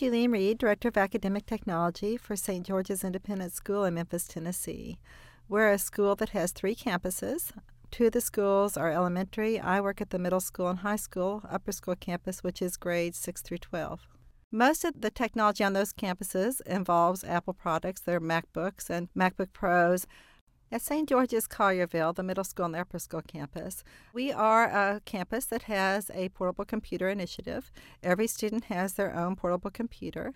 [0.00, 2.66] Julene Reed, Director of Academic Technology for St.
[2.66, 4.98] George's Independent School in Memphis, Tennessee.
[5.46, 7.52] We're a school that has three campuses.
[7.90, 9.60] Two of the schools are elementary.
[9.60, 13.18] I work at the middle school and high school, upper school campus, which is grades
[13.18, 14.00] 6 through 12.
[14.50, 20.06] Most of the technology on those campuses involves Apple products, their MacBooks and MacBook Pros.
[20.72, 21.08] At St.
[21.08, 25.62] George's Collierville, the middle school and the upper school campus, we are a campus that
[25.62, 27.72] has a portable computer initiative.
[28.04, 30.32] Every student has their own portable computer.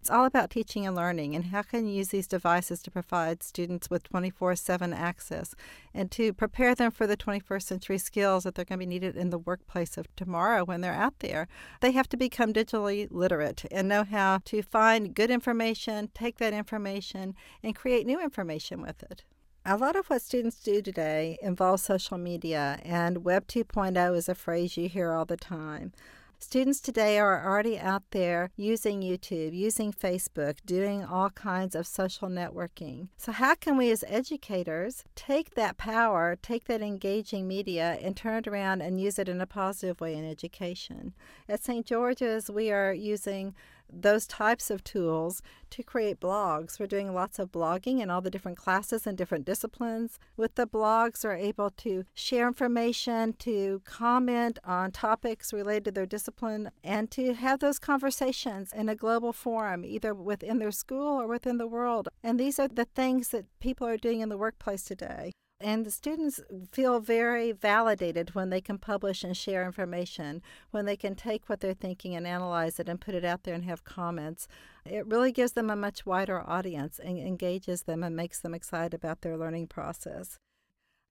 [0.00, 3.44] It's all about teaching and learning and how can you use these devices to provide
[3.44, 5.54] students with 24 7 access
[5.94, 9.16] and to prepare them for the 21st century skills that they're going to be needed
[9.16, 11.46] in the workplace of tomorrow when they're out there.
[11.82, 16.52] They have to become digitally literate and know how to find good information, take that
[16.52, 19.22] information, and create new information with it.
[19.66, 24.34] A lot of what students do today involves social media, and Web 2.0 is a
[24.34, 25.92] phrase you hear all the time.
[26.40, 32.28] Students today are already out there using YouTube, using Facebook, doing all kinds of social
[32.28, 33.08] networking.
[33.16, 38.36] So, how can we as educators take that power, take that engaging media, and turn
[38.36, 41.12] it around and use it in a positive way in education?
[41.48, 41.84] At St.
[41.84, 43.54] George's, we are using
[43.92, 46.78] those types of tools to create blogs.
[46.78, 50.18] We're doing lots of blogging in all the different classes and different disciplines.
[50.36, 56.06] With the blogs, they're able to share information, to comment on topics related to their
[56.06, 61.26] discipline, and to have those conversations in a global forum, either within their school or
[61.26, 62.08] within the world.
[62.22, 65.32] And these are the things that people are doing in the workplace today.
[65.60, 66.38] And the students
[66.70, 71.58] feel very validated when they can publish and share information, when they can take what
[71.58, 74.46] they're thinking and analyze it and put it out there and have comments.
[74.86, 78.94] It really gives them a much wider audience and engages them and makes them excited
[78.94, 80.38] about their learning process.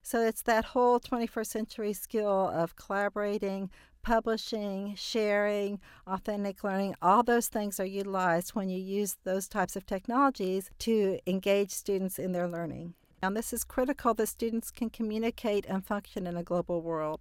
[0.01, 3.69] So it's that whole 21st century skill of collaborating,
[4.01, 6.95] publishing, sharing, authentic learning.
[7.01, 12.17] All those things are utilized when you use those types of technologies to engage students
[12.17, 12.93] in their learning.
[13.21, 17.19] And this is critical that students can communicate and function in a global world.